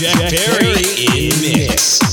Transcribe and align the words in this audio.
Jack 0.00 0.16
Perry 0.30 1.28
in 1.28 1.28
mix. 1.42 2.09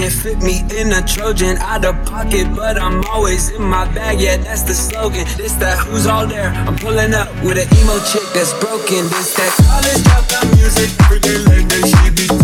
Can't 0.00 0.14
fit 0.14 0.38
me 0.38 0.60
in 0.80 0.90
a 0.94 1.02
Trojan 1.06 1.58
out 1.58 1.84
of 1.84 1.94
pocket, 2.06 2.48
but 2.56 2.80
I'm 2.80 3.04
always 3.04 3.50
in 3.50 3.62
my 3.62 3.84
bag. 3.92 4.18
Yeah, 4.18 4.38
that's 4.38 4.62
the 4.62 4.72
slogan. 4.72 5.26
This 5.36 5.52
that 5.56 5.76
who's 5.76 6.06
all 6.06 6.26
there? 6.26 6.48
I'm 6.48 6.76
pulling 6.76 7.12
up 7.12 7.28
with 7.44 7.58
an 7.58 7.68
emo 7.76 7.98
chick 8.10 8.24
that's 8.32 8.54
broken. 8.64 9.04
This 9.12 9.34
that 9.36 9.52
college 9.60 10.00
dropout 10.08 10.56
music. 10.56 10.88
Freaking 11.04 11.46
late, 11.50 11.68
she 11.84 12.10
be 12.16 12.39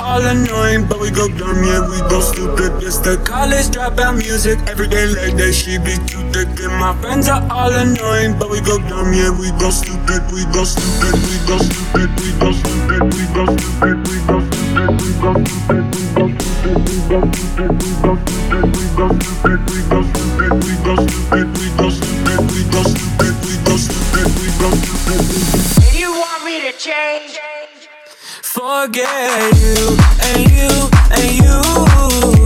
all 0.00 0.22
annoying, 0.24 0.86
but 0.86 1.00
we 1.00 1.10
go 1.10 1.28
dumb, 1.28 1.62
yeah, 1.64 1.82
we 1.88 1.98
go 2.08 2.20
stupid. 2.20 2.82
It's 2.82 2.98
the 2.98 3.16
college 3.24 3.66
dropout 3.74 4.16
music. 4.18 4.58
Every 4.68 4.88
day 4.88 5.06
like 5.06 5.36
that, 5.36 5.52
she 5.52 5.78
be 5.78 5.96
too 6.06 6.22
thick. 6.32 6.48
And 6.62 6.74
my 6.78 6.94
friends 7.00 7.28
are 7.28 7.42
all 7.50 7.72
annoying, 7.72 8.38
but 8.38 8.50
we 8.50 8.60
go 8.60 8.78
dumb, 8.78 9.12
yeah, 9.12 9.30
we 9.30 9.50
go 9.58 9.70
stupid, 9.70 10.22
we 10.32 10.44
go 10.54 10.64
stupid, 10.64 11.14
we 11.26 11.36
go 11.46 11.58
stupid, 11.58 12.10
we 12.20 12.30
go 12.38 12.52
stupid, 12.52 13.02
we 13.14 13.24
go 13.34 13.44
stupid, 13.52 13.96
we 14.08 14.16
go 14.26 14.38
stupid, 14.48 14.88
we 14.98 15.10
go 15.18 15.32
stupid, 15.44 15.84
we 15.88 16.06
go 16.08 16.28
stupid, 16.28 16.82
we 16.86 16.98
go 17.08 17.22
stupid, 17.28 18.38
we 18.48 18.86
go 18.94 19.08
stupid, 19.18 19.60
we 19.68 19.82
go 19.82 20.02
stupid, 20.08 20.48
we 20.58 20.74
go 20.78 20.88
stupid, 20.88 20.88
we 20.88 20.88
go 20.88 20.94
stupid, 20.98 21.46
we 21.58 21.66
go 21.74 21.88
stupid, 21.90 22.44
we 22.48 22.62
go 22.68 22.82
stupid, 22.86 23.34
we 23.44 23.54
go 23.66 23.74
stupid, 23.76 24.26
we 24.38 24.46
go 24.60 24.68
stupid. 24.78 25.20
Do 25.92 25.98
you 25.98 26.12
want 26.12 26.44
me 26.44 26.60
to 26.60 26.72
change? 26.78 27.47
forget 28.58 29.54
you 29.54 29.96
and 30.20 30.50
you 30.50 30.90
and 31.12 32.34
you. 32.34 32.37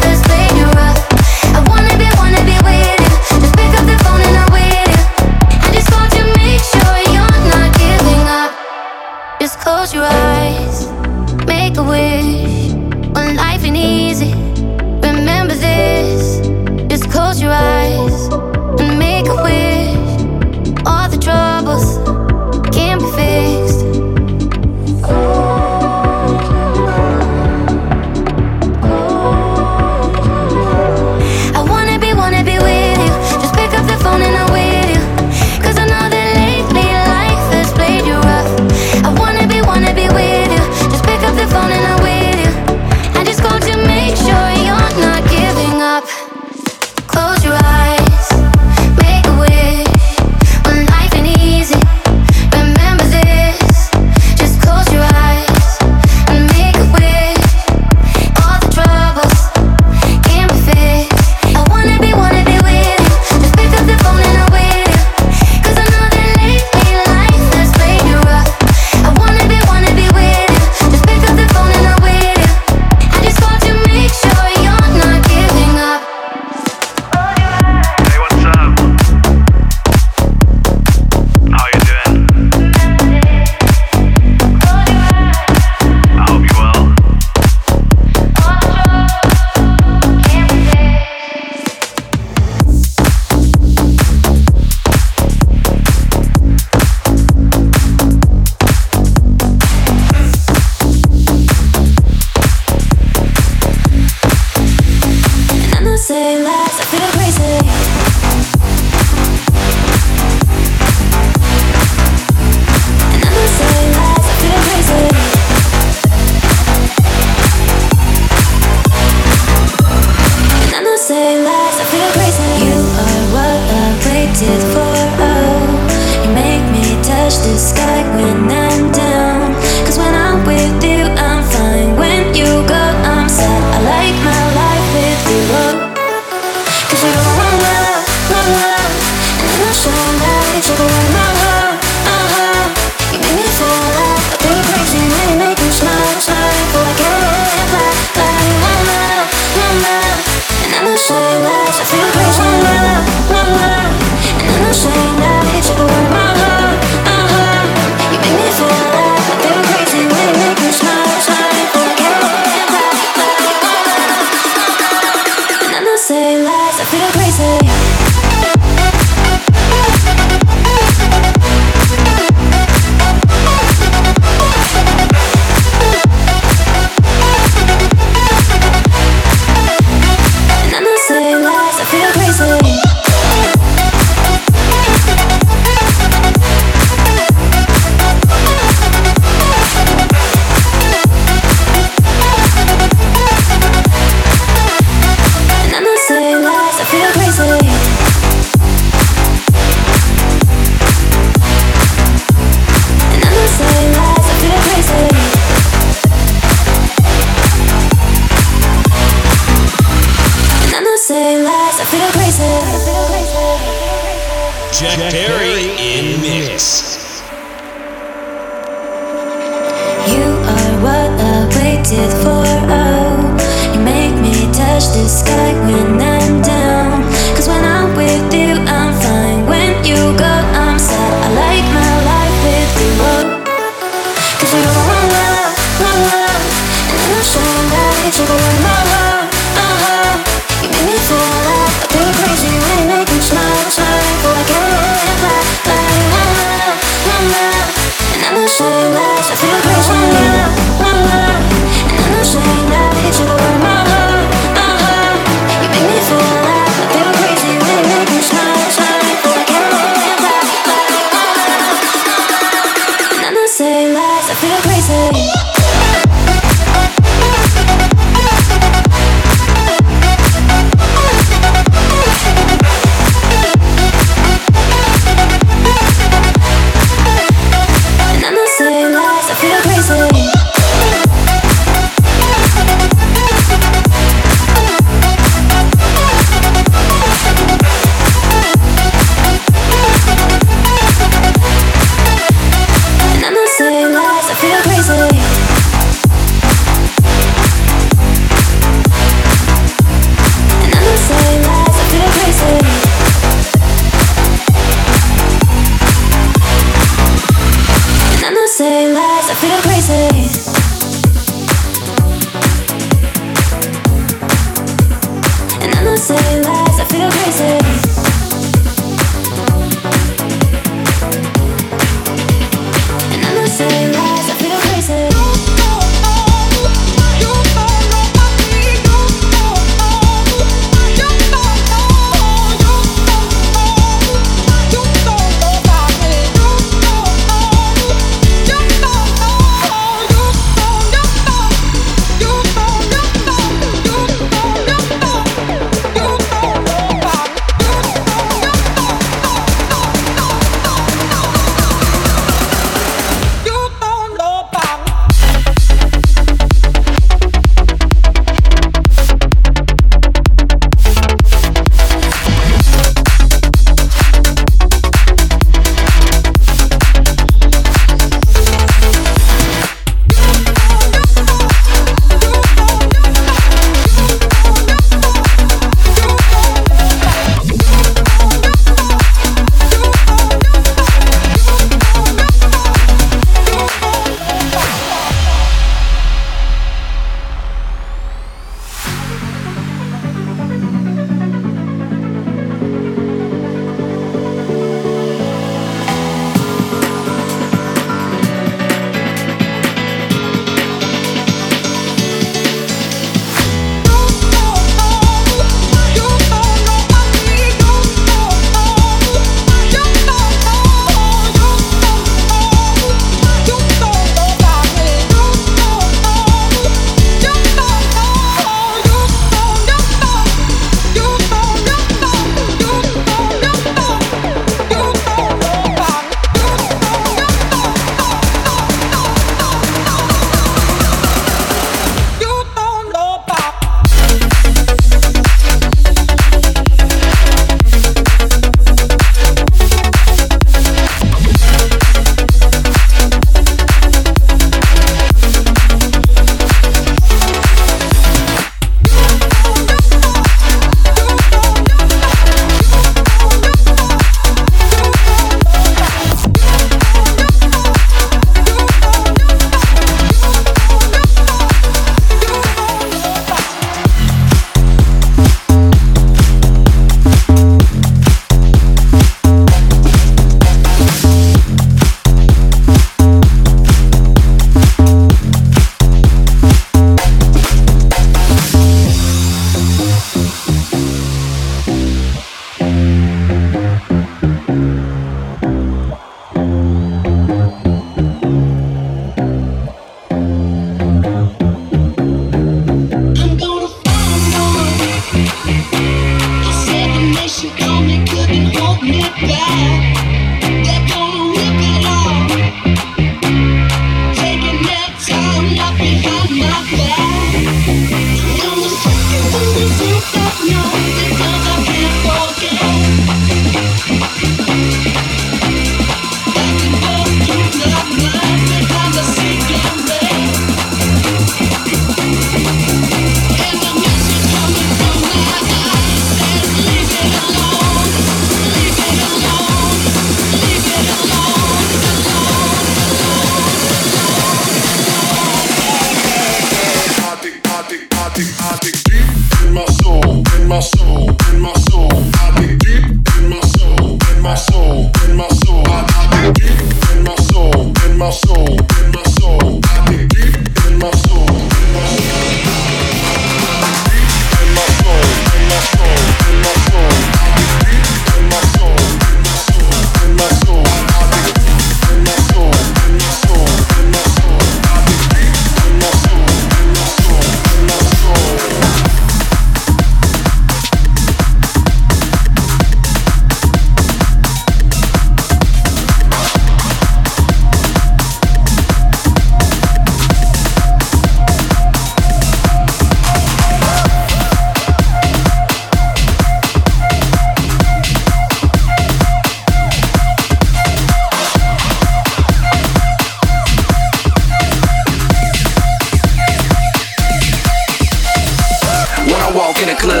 walk 599.36 599.60
in 599.60 599.68
the 599.68 599.76
club, 599.76 600.00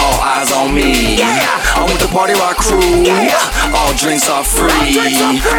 all 0.00 0.18
eyes 0.24 0.50
on 0.50 0.72
me. 0.74 1.20
I'm 1.76 1.84
with 1.84 2.00
the 2.00 2.08
party 2.08 2.32
rock 2.40 2.56
crew, 2.56 2.80
all 3.76 3.92
drinks 3.94 4.28
are 4.28 4.42
free. 4.42 4.96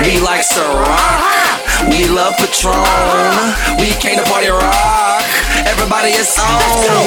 We 0.02 0.20
like 0.20 0.42
Ciroc, 0.42 0.90
we 1.94 2.10
love 2.10 2.36
Patron, 2.42 2.74
we 3.78 3.94
came 4.02 4.18
to 4.18 4.26
party 4.26 4.50
rock. 4.50 5.22
Everybody 5.70 6.18
is 6.18 6.34
on. 6.42 6.58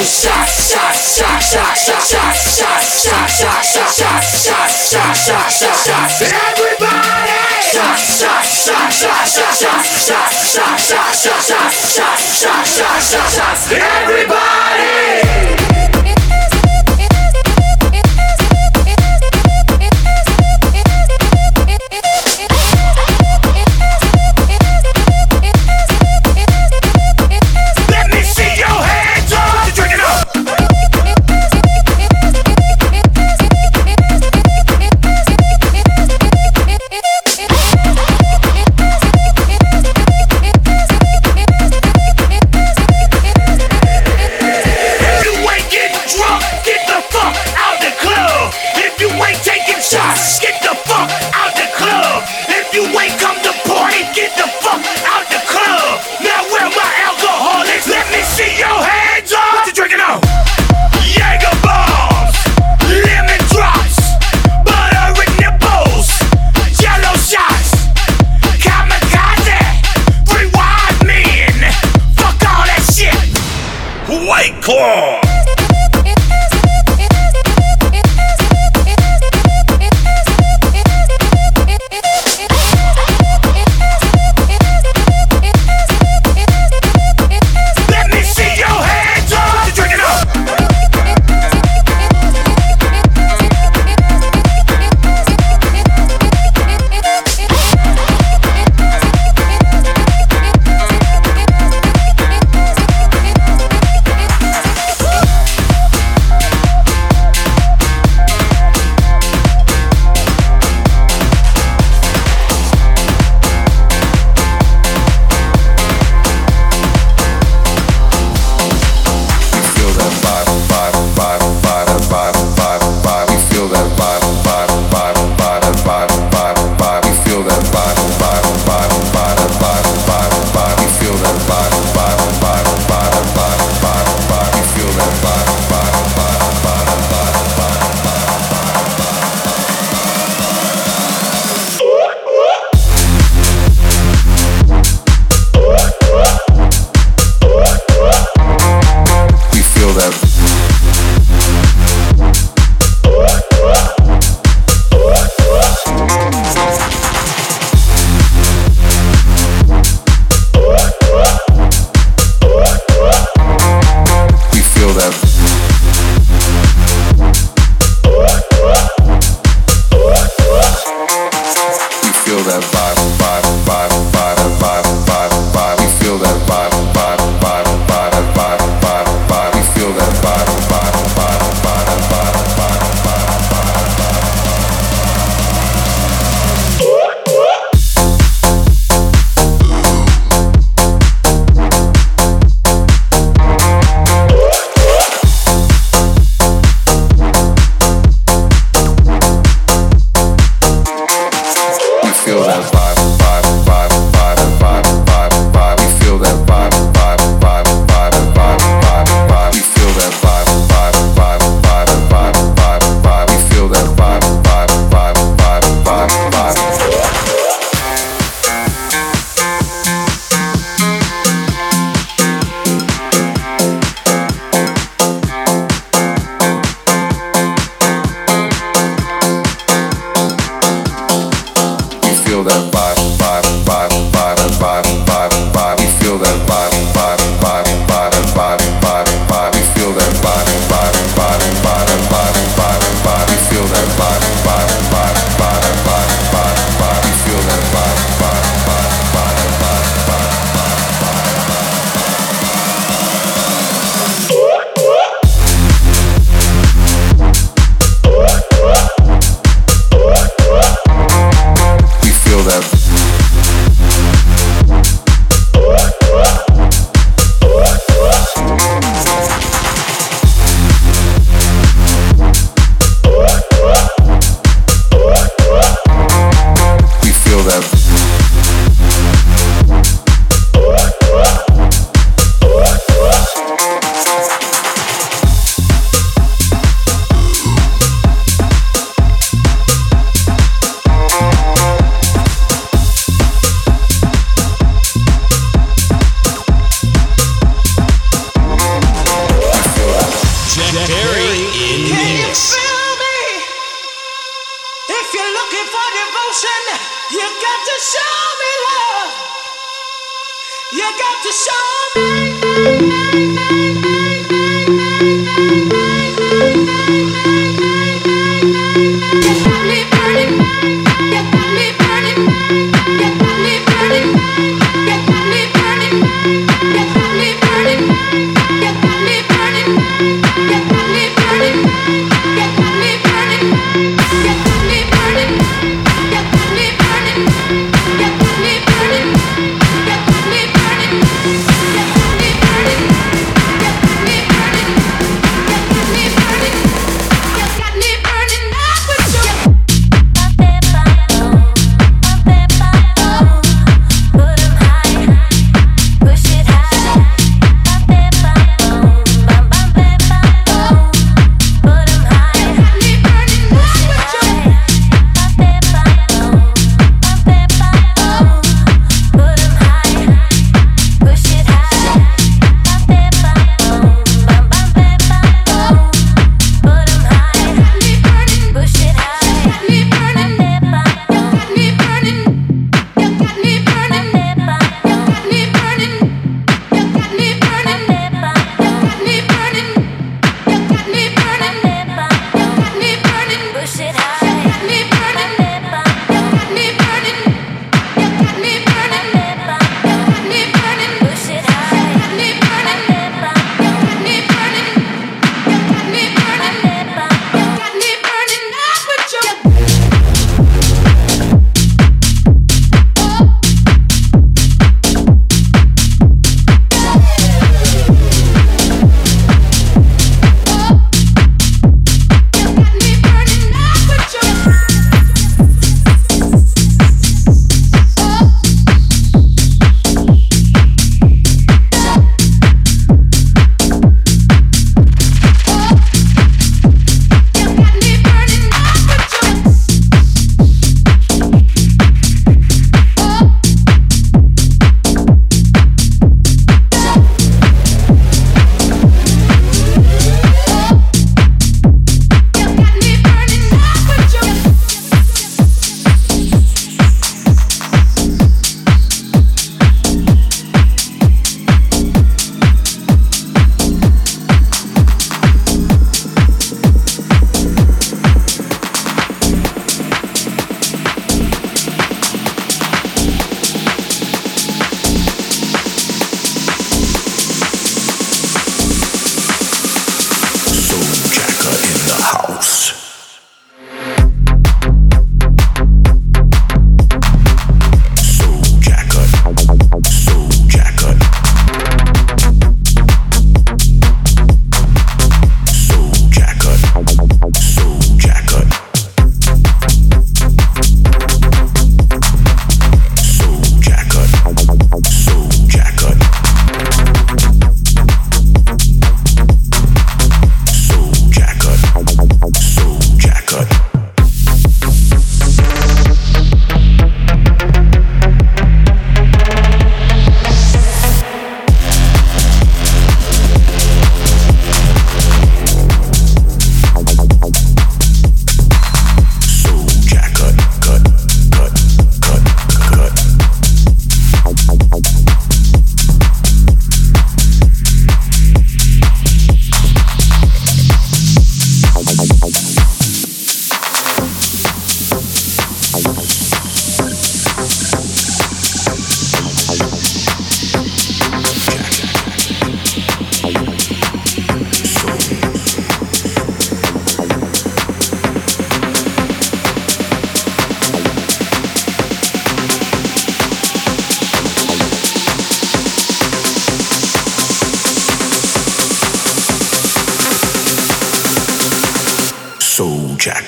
Shot, 0.07 0.47
shot, 0.47 0.95
shot, 0.95 1.43
shot, 1.43 1.75
shot, 1.75 1.99
shot, 1.99 2.35
shot, 2.35 2.83
shot, 2.83 3.27
shot, 3.27 3.65
shot, 3.65 3.95
shot, 3.95 4.23
shot, 4.23 4.71
shot, 4.71 5.17
shot, 5.17 5.51
shot, 5.51 5.83
shot. 5.83 6.23
Everybody. 6.23 7.35
Shot, 7.75 7.99
shot, 7.99 8.45
shot, 8.45 8.93
shot, 8.93 9.27
shot, 9.27 9.57
shot, 9.59 9.83
shot, 9.91 10.31
shot, 10.31 10.79
shot, 10.79 11.15
shot, 11.15 11.43
shot, 11.43 11.73
shot, 11.75 12.19
shot, 12.31 12.65
shot, 12.65 13.03
shot, 13.03 13.31
shot. 13.35 13.73
Everybody. 13.73 15.54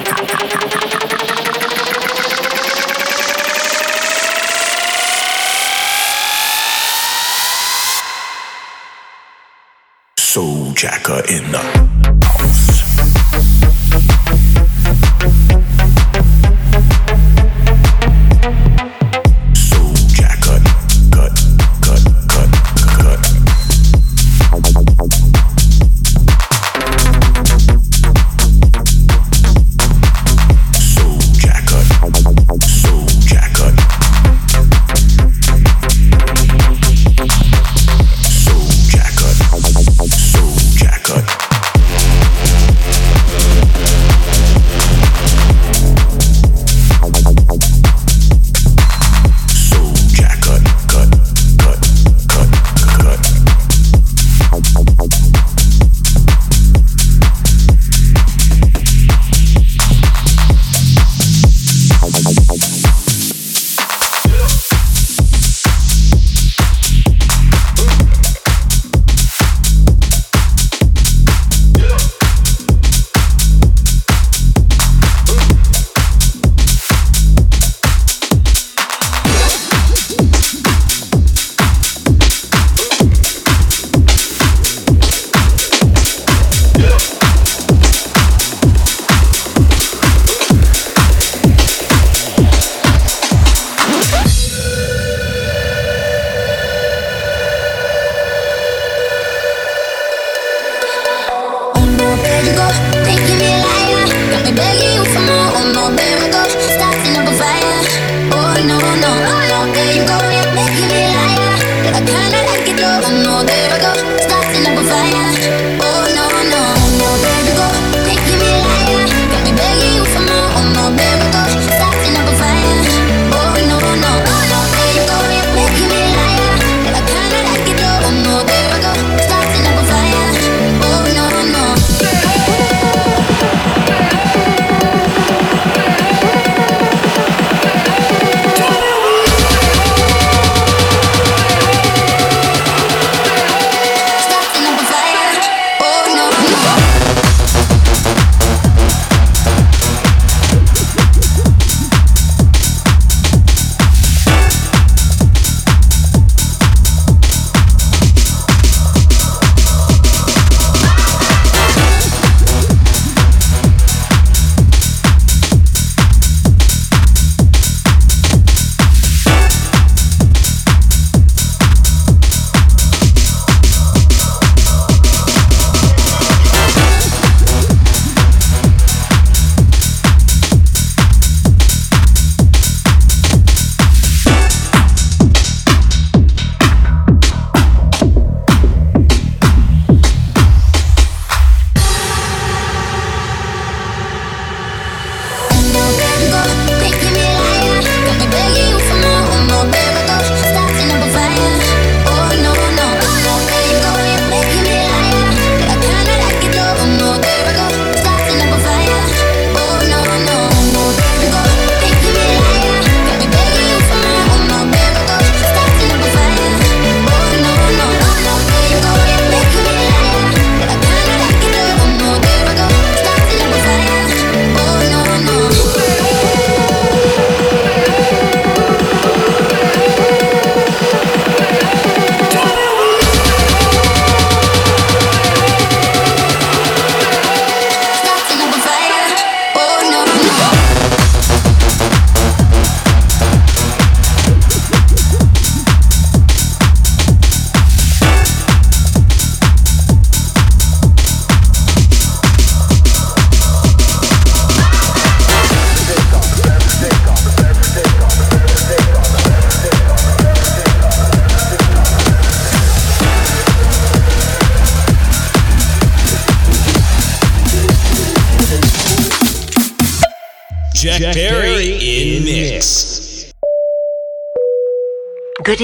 Jacker 10.74 11.21
in 11.30 11.52
the 11.52 12.11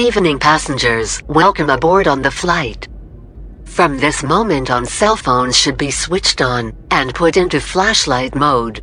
evening, 0.08 0.38
passengers. 0.38 1.22
Welcome 1.24 1.68
aboard 1.68 2.08
on 2.08 2.22
the 2.22 2.30
flight. 2.30 2.88
From 3.66 3.98
this 3.98 4.22
moment 4.22 4.70
on, 4.70 4.86
cell 4.86 5.16
phones 5.16 5.54
should 5.54 5.76
be 5.76 5.90
switched 5.90 6.40
on 6.40 6.72
and 6.90 7.14
put 7.14 7.36
into 7.36 7.60
flashlight 7.60 8.34
mode. 8.34 8.80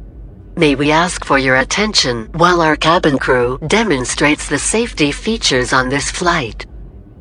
May 0.56 0.76
we 0.76 0.92
ask 0.92 1.26
for 1.26 1.40
your 1.40 1.56
attention 1.56 2.30
while 2.34 2.62
our 2.62 2.76
cabin 2.76 3.18
crew 3.18 3.58
demonstrates 3.66 4.48
the 4.48 4.60
safety 4.60 5.12
features 5.12 5.74
on 5.74 5.90
this 5.90 6.12
flight. 6.12 6.68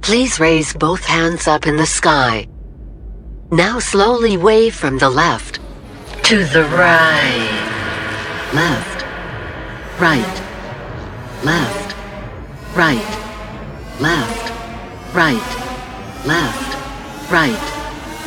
Please 0.03 0.39
raise 0.39 0.75
both 0.75 1.03
hands 1.03 1.49
up 1.49 1.67
in 1.67 1.79
the 1.79 1.87
sky. 1.87 2.47
Now 3.51 3.79
slowly 3.79 4.37
wave 4.37 4.75
from 4.75 4.99
the 4.99 5.09
left 5.09 5.61
to 6.25 6.45
the 6.45 6.65
right. 6.65 8.51
Left. 8.53 9.03
Right. 9.99 10.37
Left. 11.43 11.97
Right. 12.77 13.24
Left. 14.01 14.51
Right. 15.15 15.39
Left. 16.27 17.31
Right. 17.31 17.63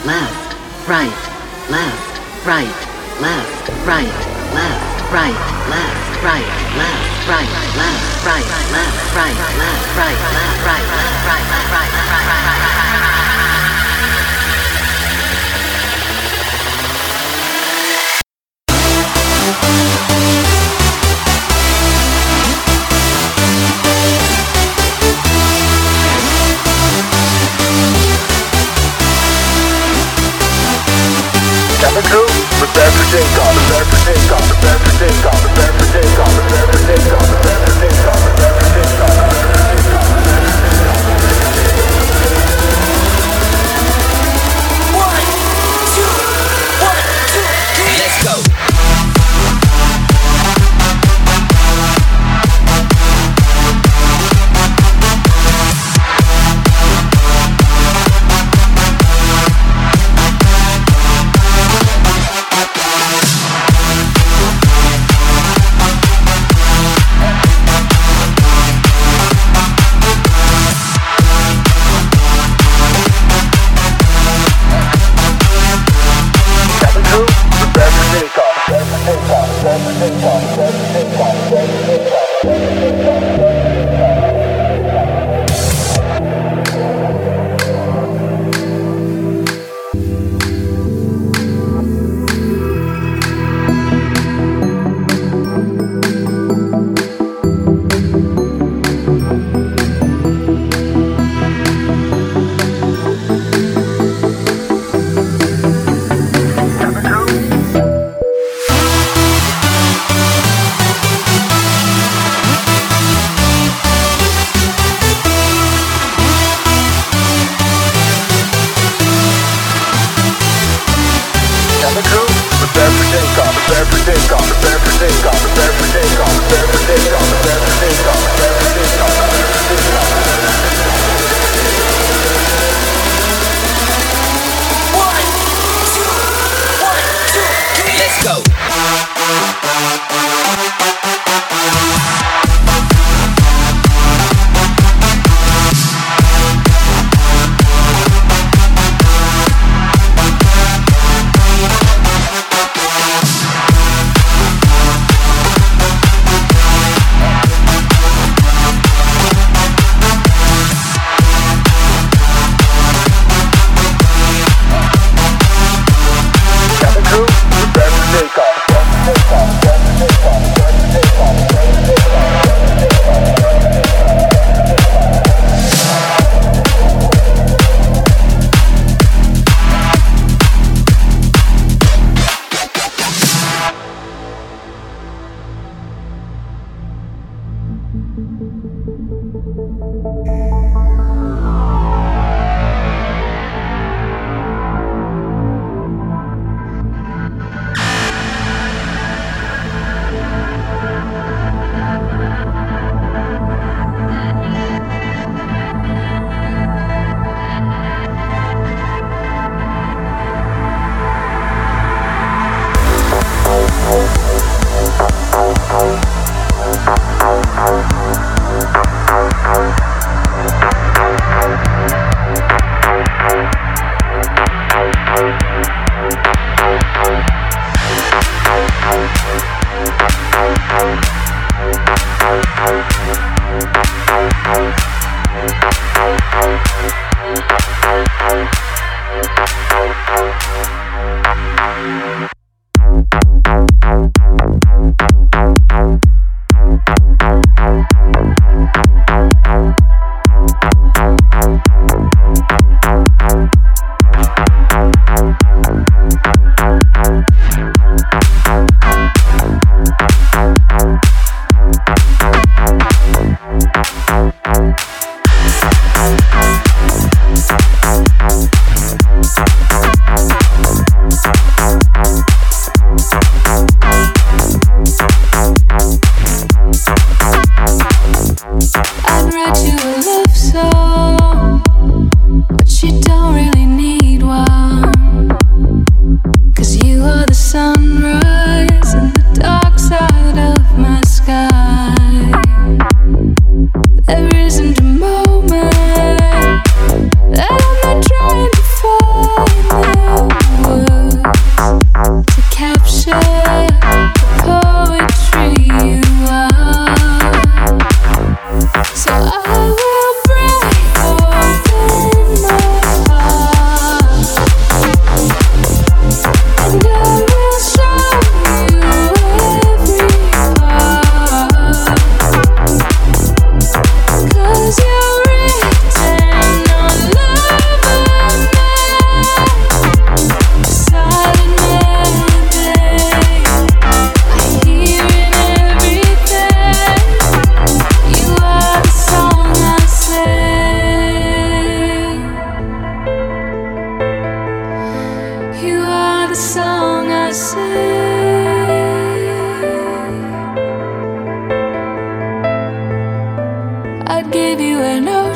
Left. 0.05 0.87
Right. 0.87 1.11
Left. 1.69 2.47
Right. 2.47 2.71
Left. 3.19 3.85
Right. 3.85 4.07
Left. 4.55 5.11
Right. 5.11 5.11
Left. 5.11 5.11
Right. 5.11 5.37
Left. 5.67 6.23
Right. 6.23 6.47
Left. 6.77 7.27
Right. 7.27 7.51
Left. 7.75 8.25
Right. 8.25 8.47
Left. 8.71 9.15
Right. 9.15 9.37
Left. 9.57 9.97
Right. 9.97 10.33
Left. 10.33 10.46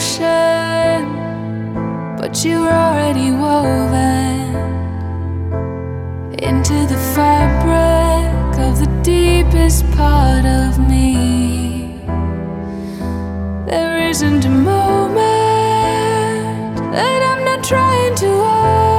Ocean, 0.02 1.06
but 2.18 2.44
you're 2.44 2.74
already 2.86 3.30
woven 3.32 4.56
into 6.40 6.74
the 6.92 6.98
fabric 7.14 8.58
of 8.60 8.80
the 8.80 8.90
deepest 9.04 9.86
part 9.92 10.46
of 10.46 10.80
me. 10.90 12.00
There 13.68 13.98
isn't 14.10 14.46
a 14.46 14.50
moment 14.50 15.12
that 16.96 17.22
I'm 17.30 17.44
not 17.46 17.64
trying 17.64 18.16
to 18.26 18.32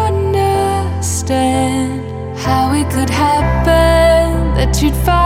understand 0.09 1.93
how 2.39 2.73
it 2.75 2.89
could 2.91 3.11
happen 3.11 4.55
that 4.55 4.81
you'd 4.81 4.95
find 5.05 5.22